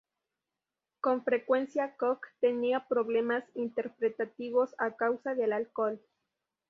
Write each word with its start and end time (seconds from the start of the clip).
Con 0.99 1.23
frecuencia 1.23 1.95
Cook 1.95 2.21
tenía 2.39 2.87
problemas 2.87 3.43
interpretativos 3.53 4.73
a 4.79 4.95
causa 4.95 5.35
del 5.35 5.53
alcohol. 5.53 6.01